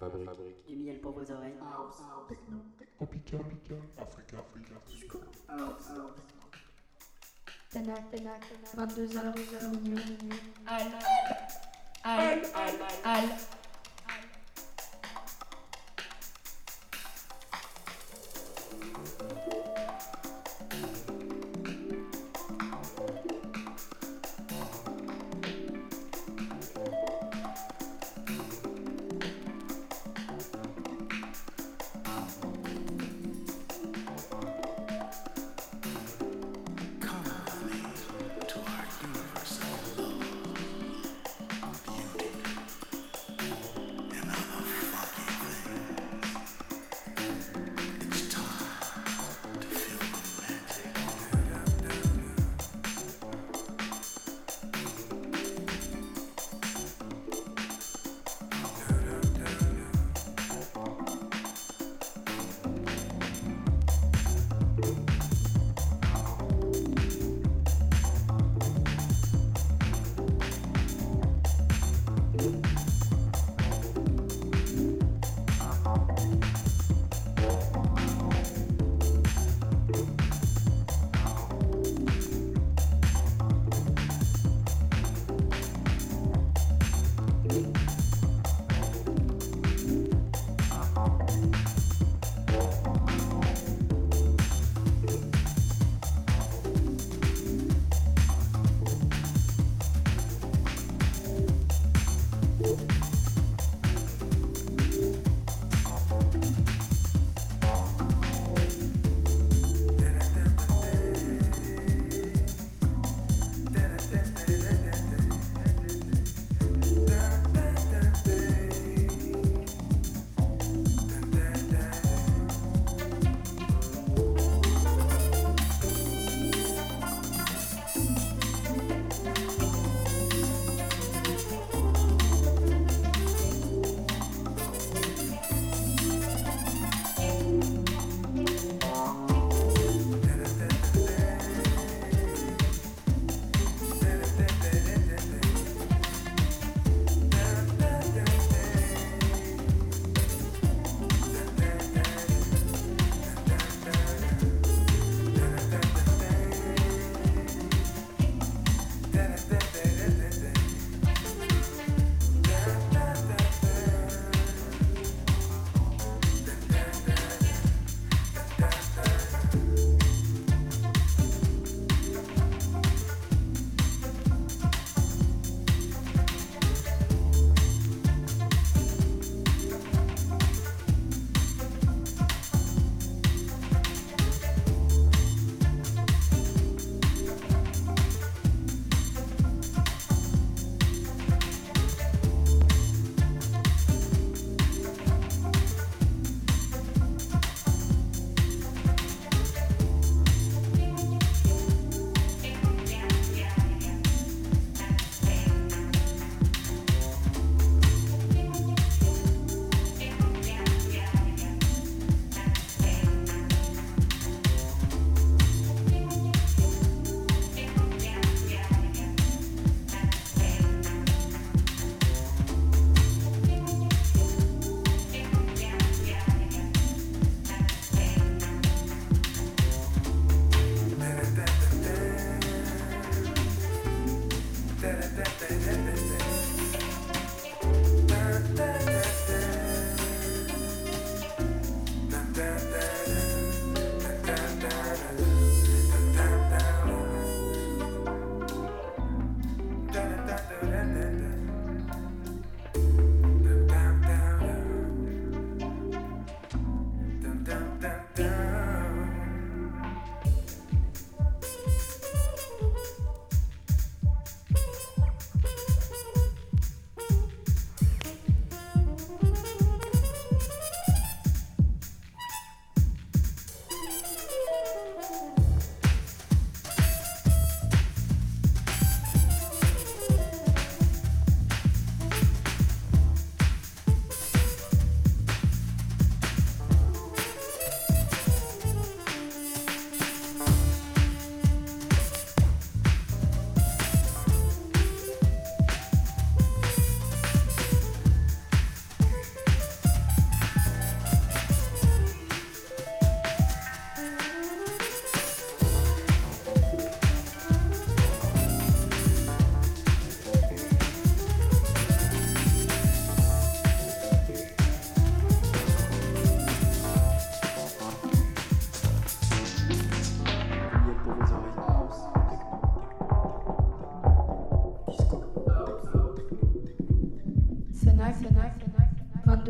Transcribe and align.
La 0.00 0.08
fabrique. 0.08 0.66
Du 0.66 0.76
miel 0.76 1.00
pour 1.00 1.12
vos 1.12 1.30
oreilles. 1.30 1.54
Tropical, 2.96 3.40
Africa, 3.98 4.38
Africa, 4.38 5.18
Tanak, 7.70 8.10
Tanak, 8.10 8.42
22h, 8.76 9.34
22h, 9.34 9.80
minuit, 9.82 10.22
minuit. 10.22 10.42
Al. 10.66 10.92
Al. 12.04 12.40
Al. 13.04 13.22
Come 13.22 13.30
with 13.30 13.61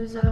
22h, 0.03 0.32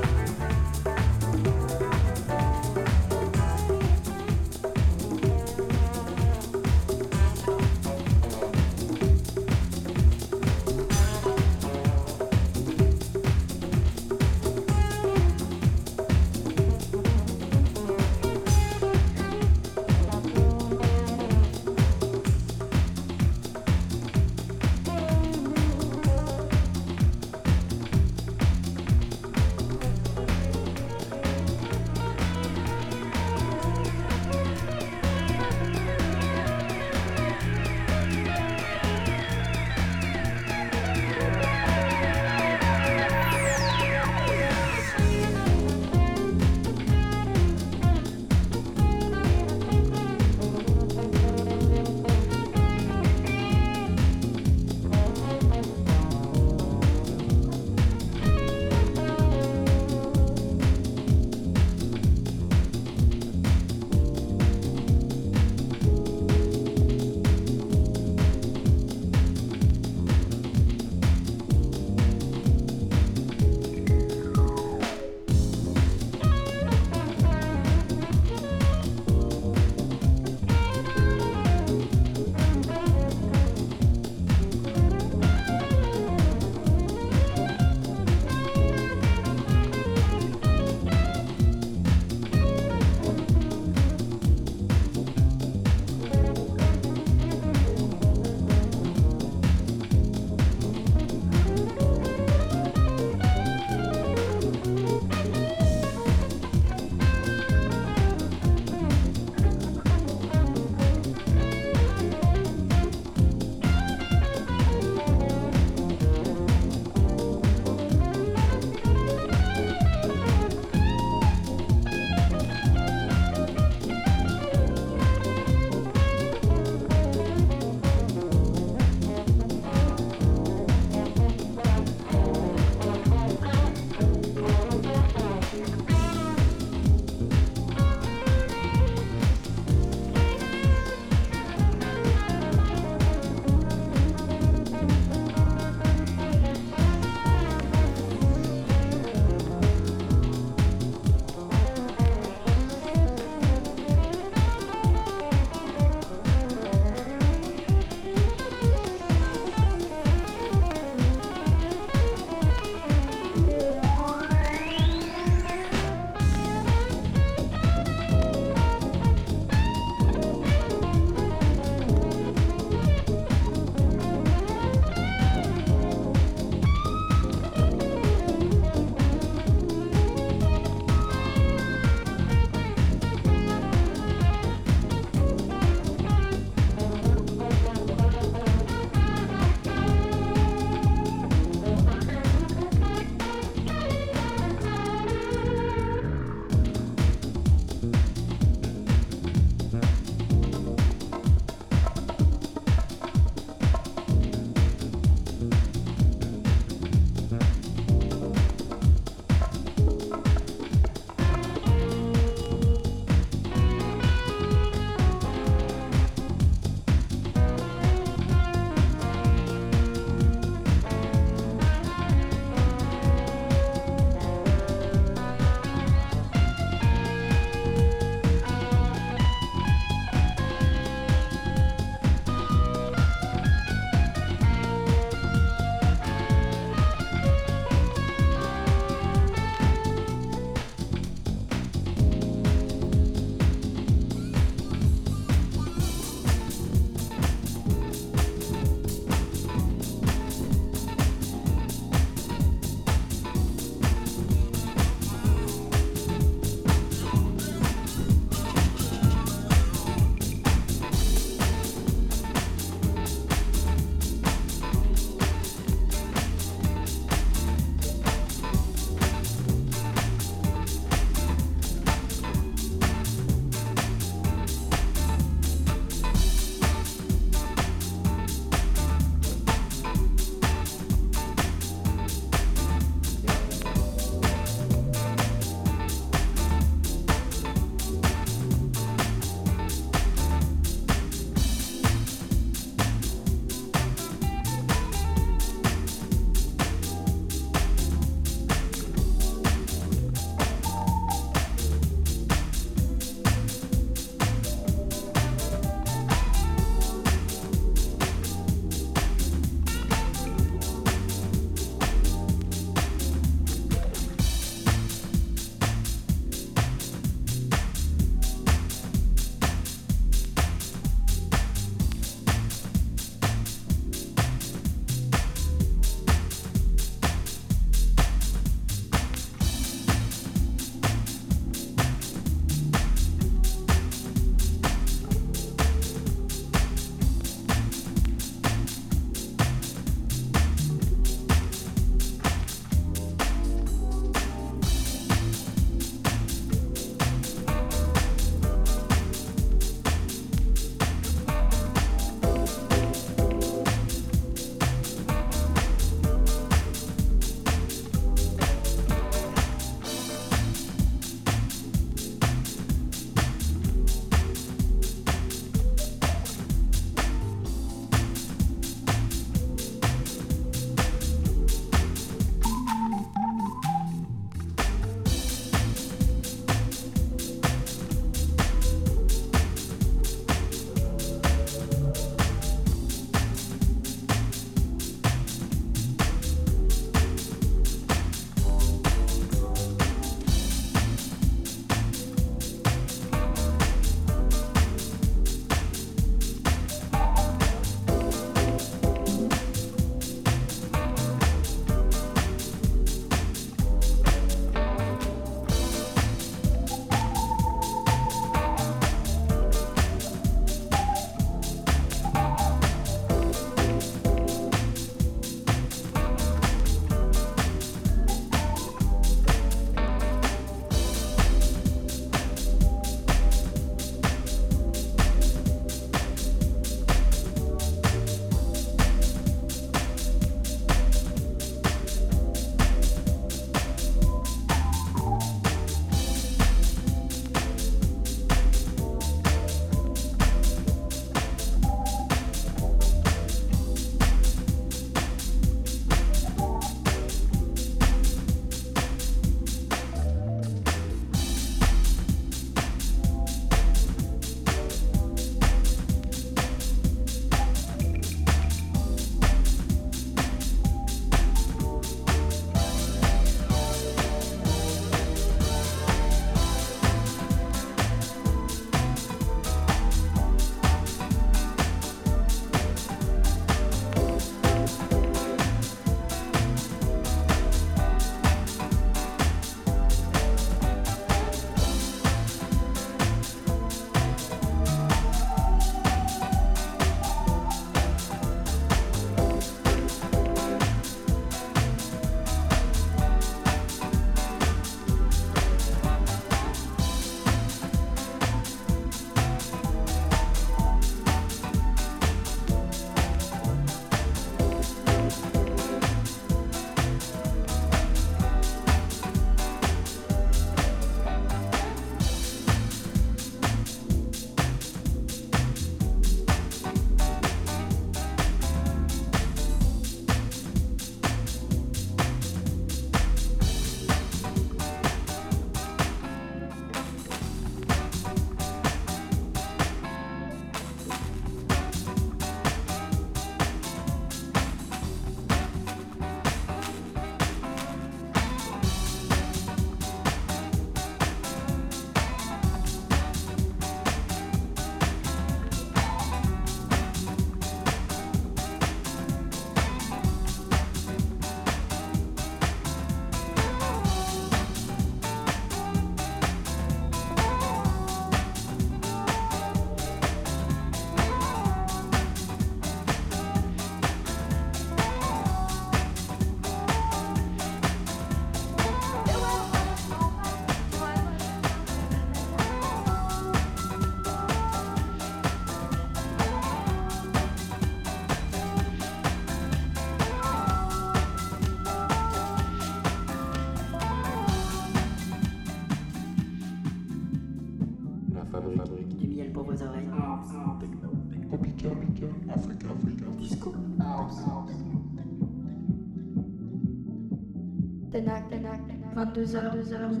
22h, 599.05 599.49
22h, 599.51 600.00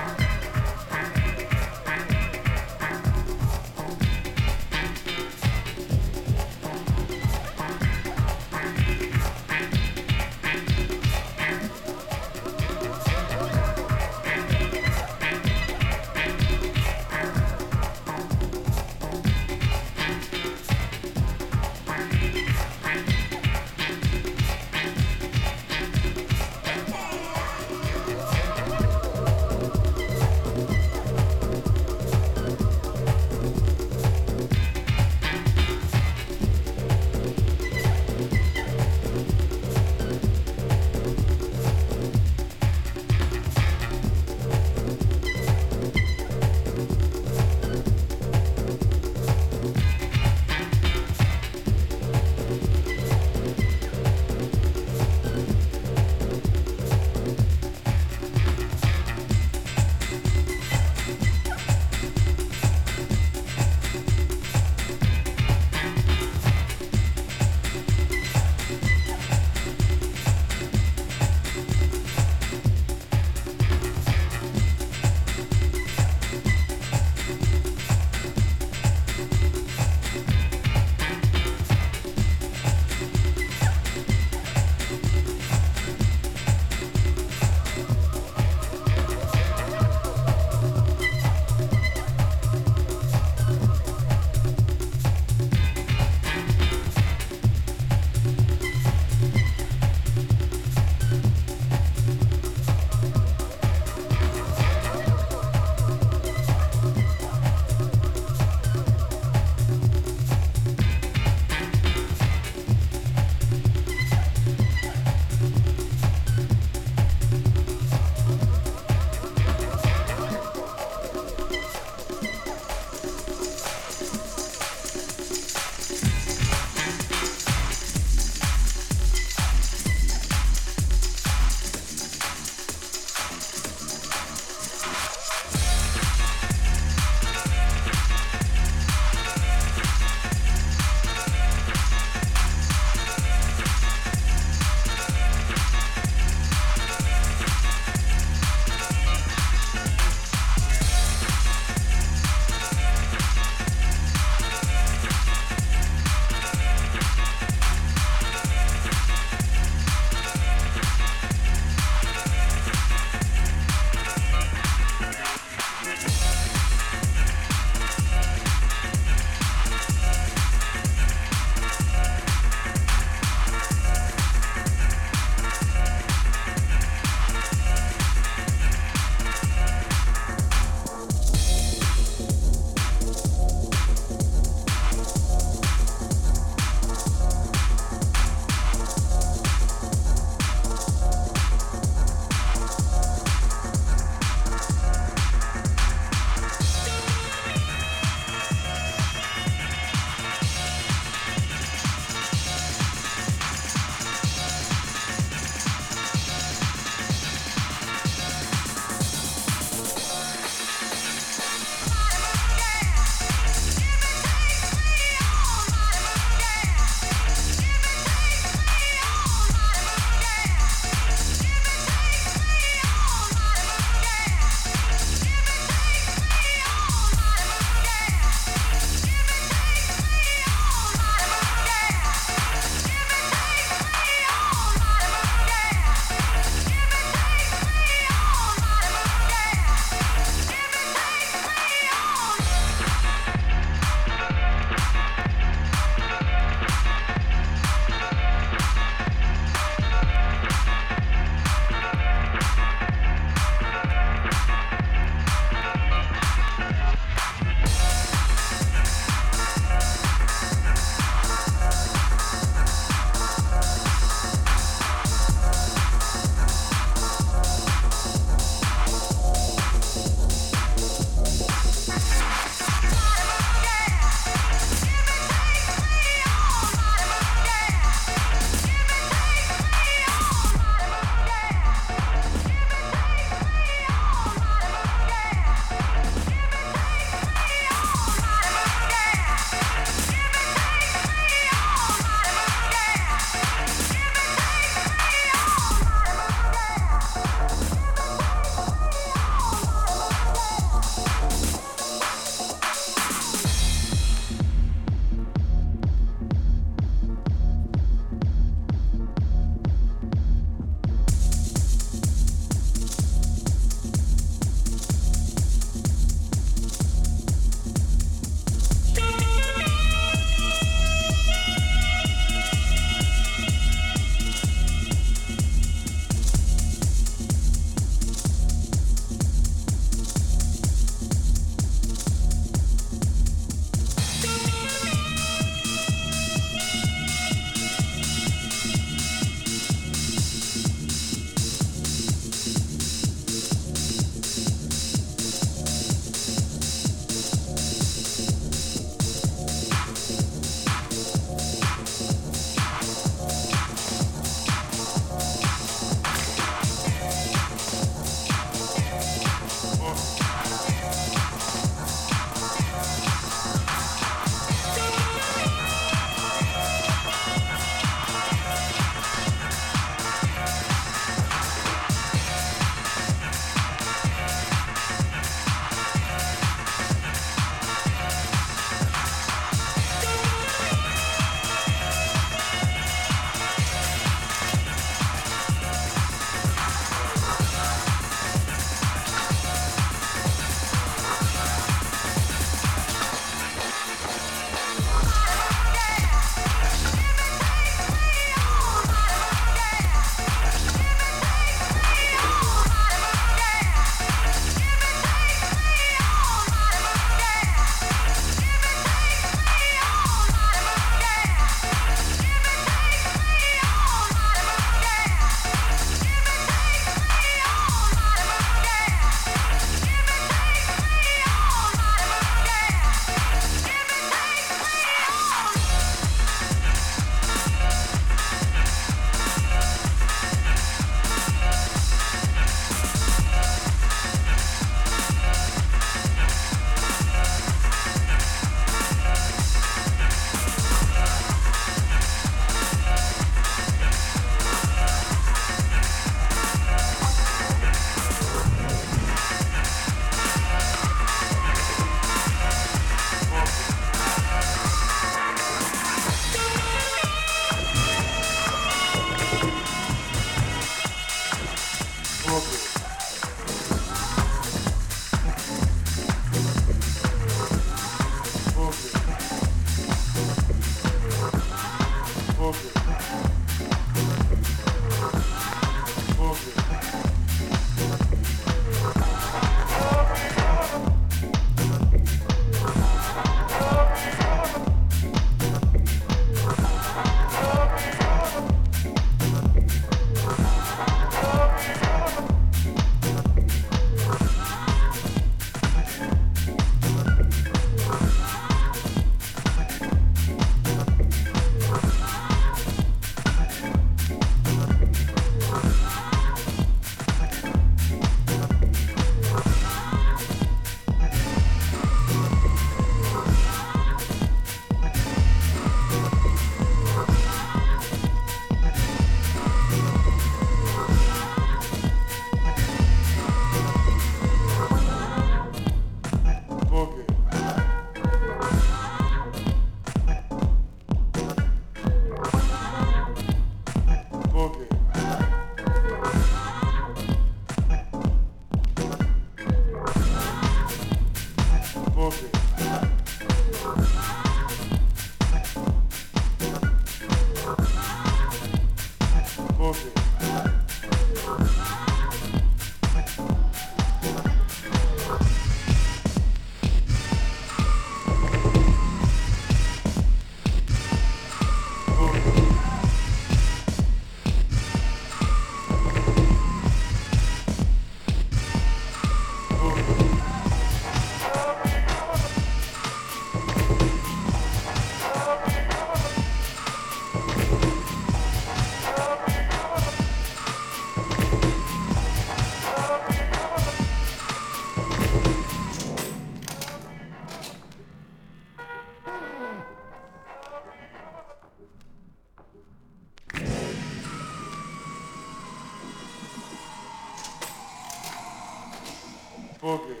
Booger. 599.61 600.00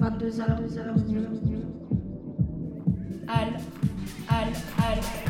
22h, 0.00 0.46
22h, 0.46 0.94
minuit. 1.06 1.66
Al, 3.28 3.56
al, 4.28 4.52
al. 4.78 5.25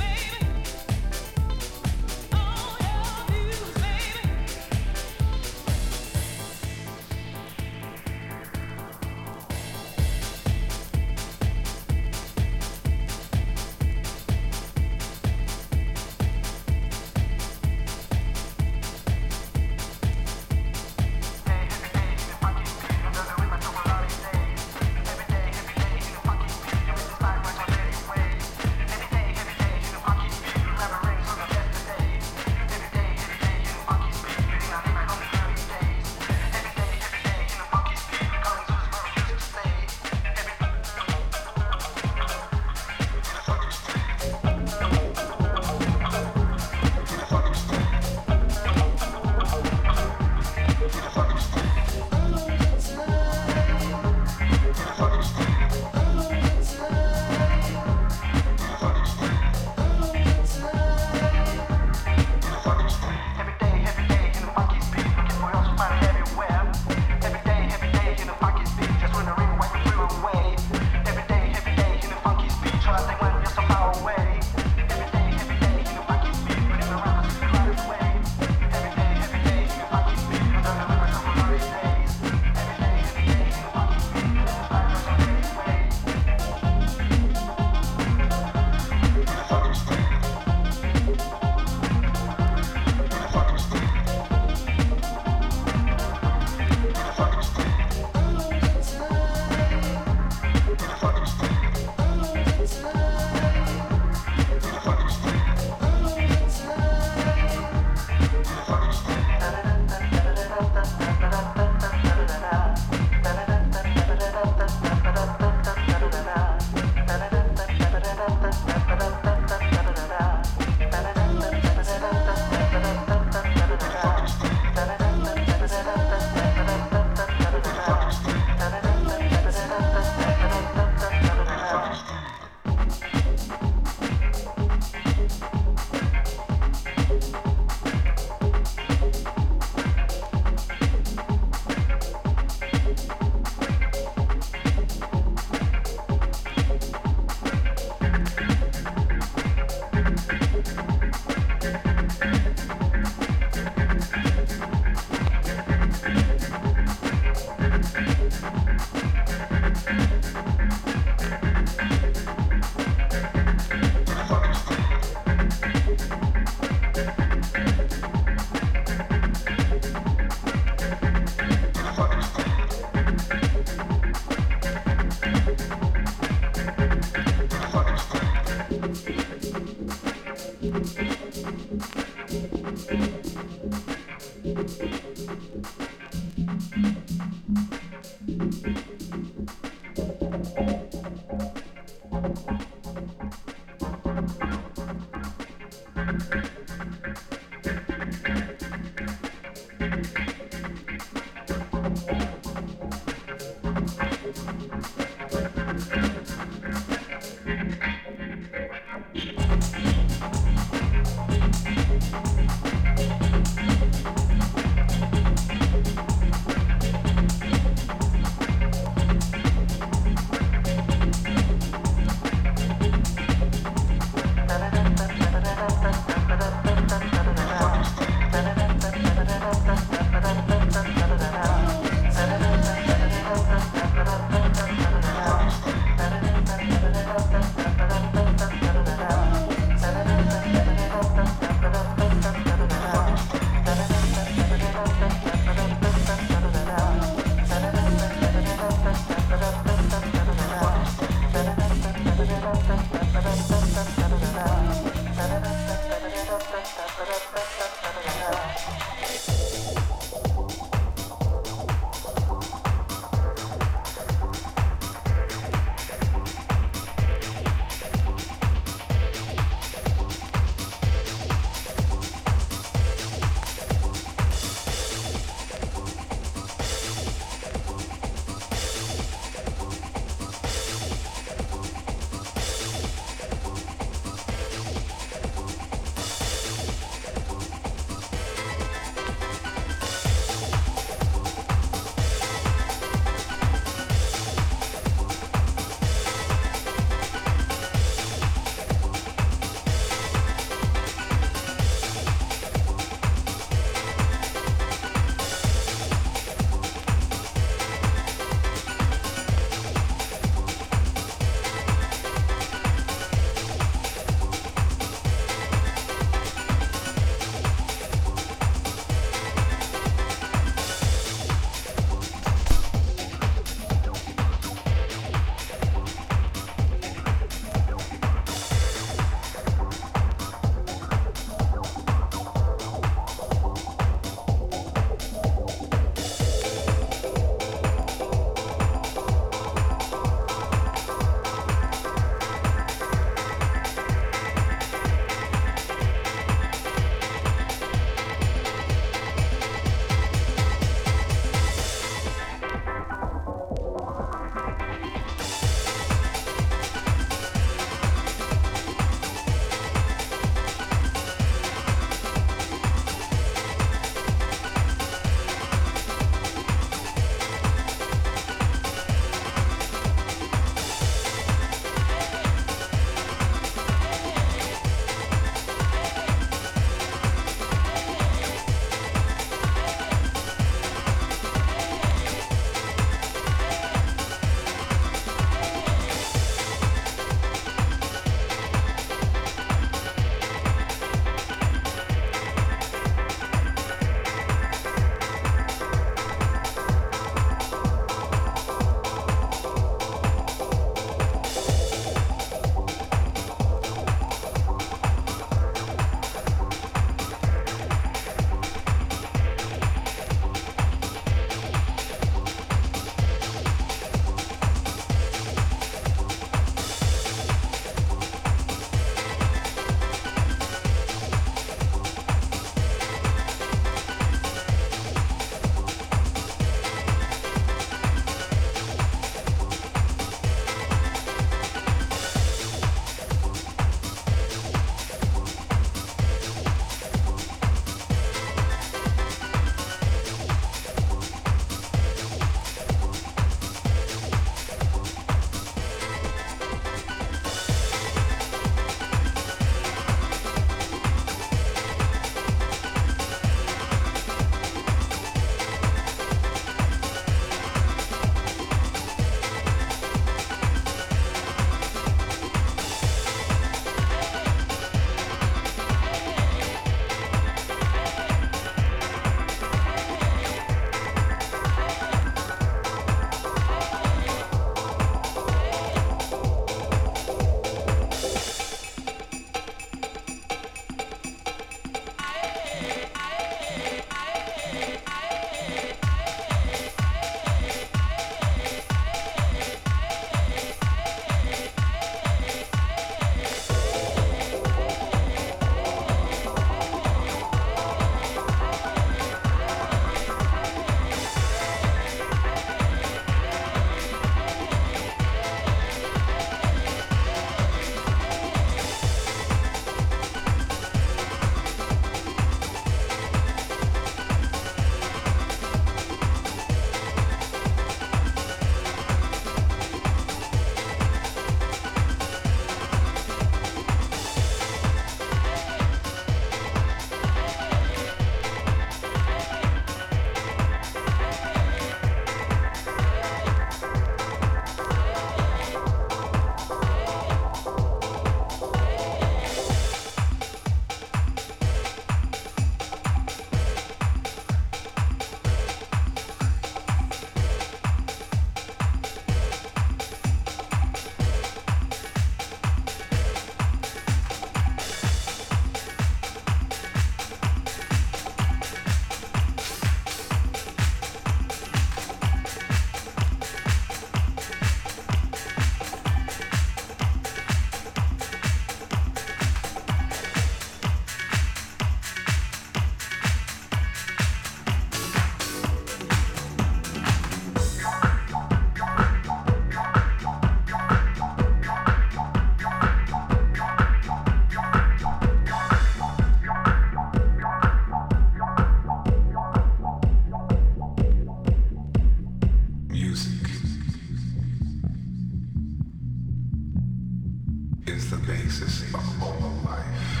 is 597.70 597.88
the 597.88 597.96
basis 597.98 598.62
of 598.74 599.02
all 599.02 599.32
life. 599.44 600.00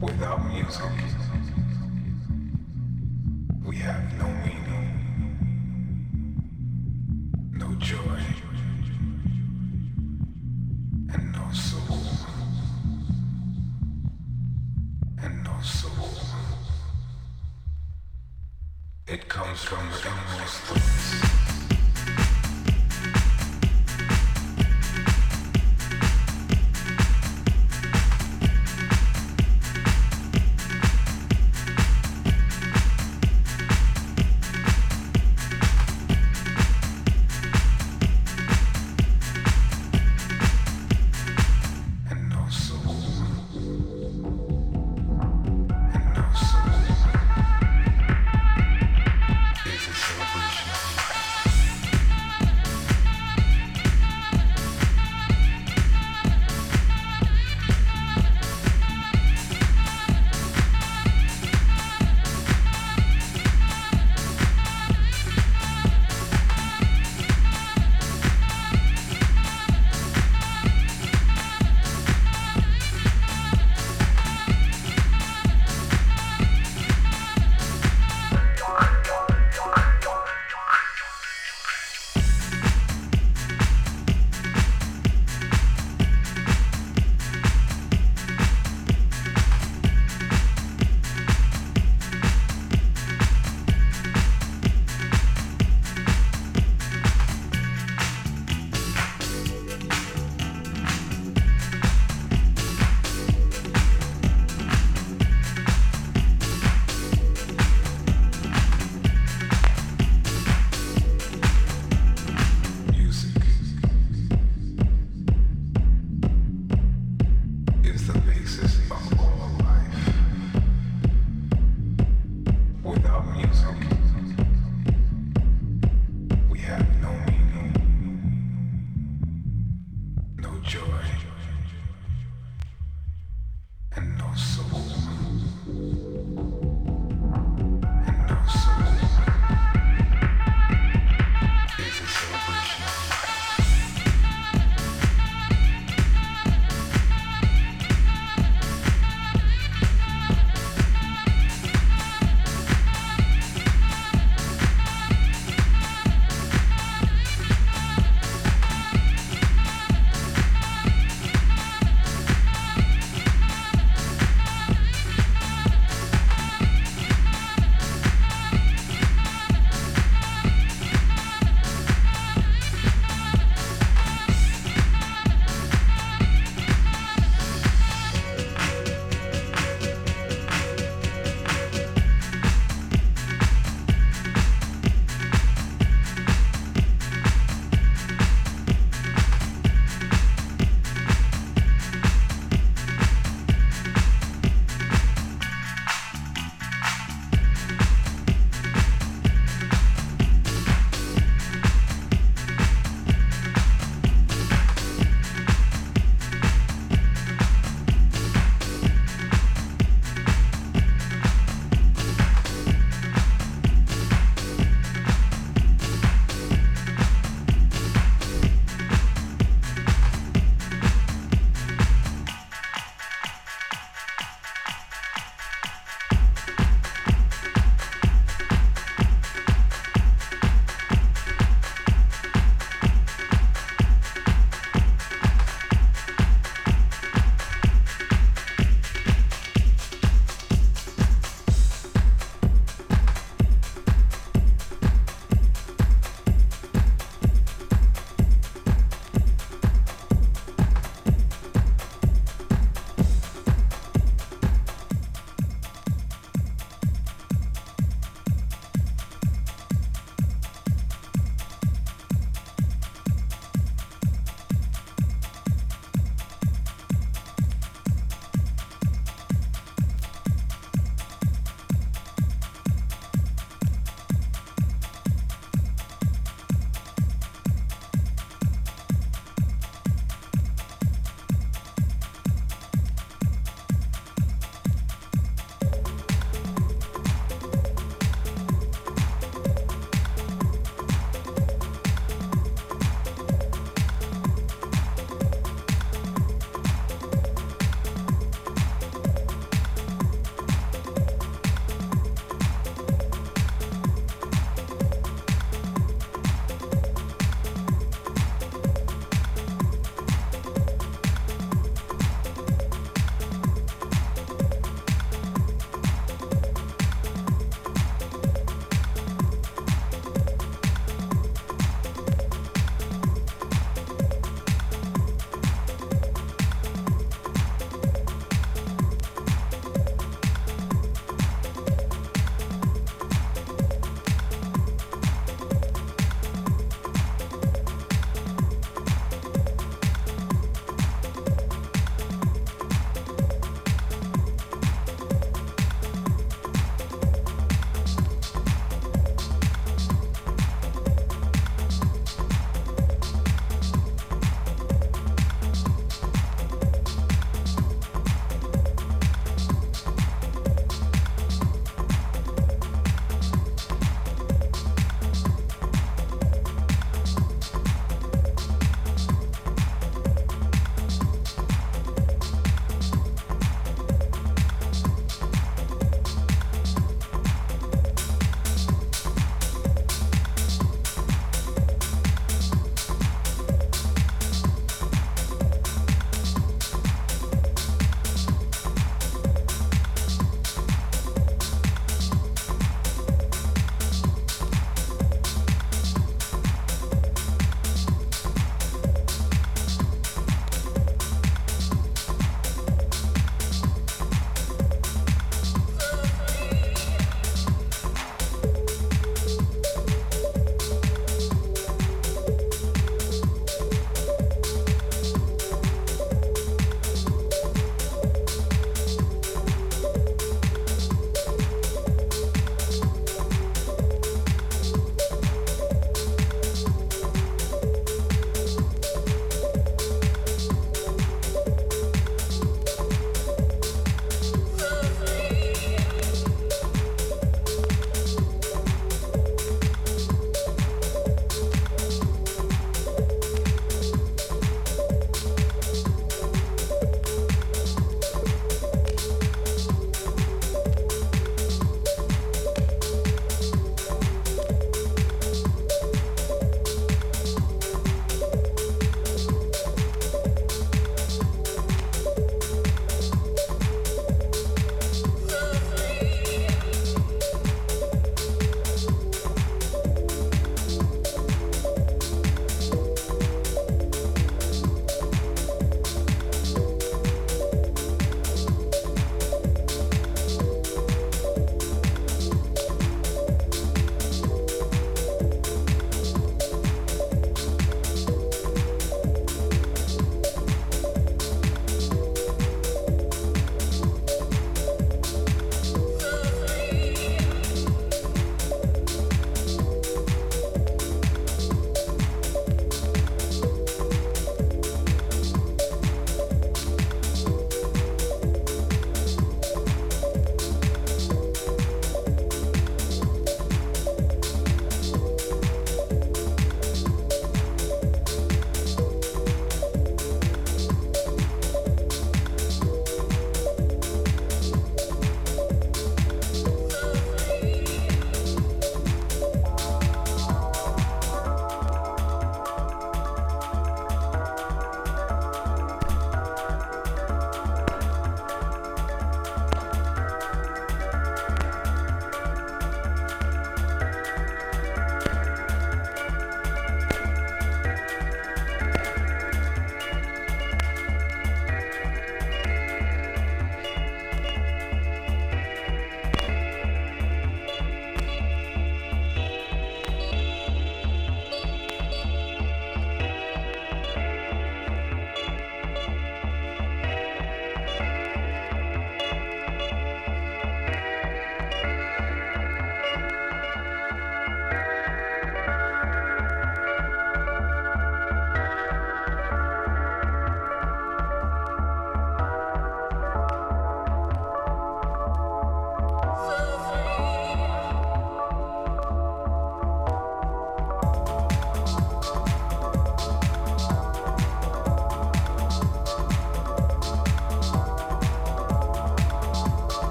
Without 0.00 0.46
music, 0.50 0.92
we 3.66 3.76
have 3.76 4.18
no 4.18 4.26
meaning, 4.46 4.88
no 7.52 7.74
joy. 7.74 8.13